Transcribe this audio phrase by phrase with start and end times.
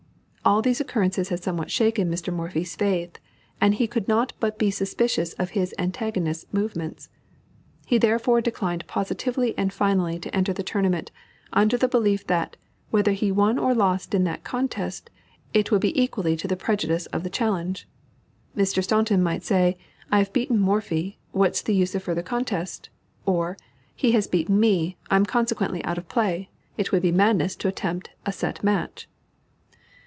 [0.43, 2.33] All these occurrences had somewhat shaken Mr.
[2.33, 3.19] Morphy's faith,
[3.61, 7.09] and he could not but be suspicious of his antagonist's movements.
[7.87, 11.11] _He therefore declined positively and finally to enter the tournament,
[11.53, 12.57] under the belief that,
[12.89, 15.11] whether he won or lost in that contest,
[15.53, 17.87] it would be equally to the prejudice of the challenge.
[18.57, 18.83] Mr.
[18.83, 19.77] Staunton might say,
[20.11, 22.89] "I have beaten Morphy; what is the use of further contest?"
[23.27, 23.57] or
[23.95, 26.49] "He has beaten me, I am consequently out of play.
[26.79, 29.07] It would be madness to attempt a set match."